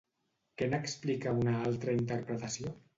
[0.61, 2.79] Què n'explica una altra interpretació?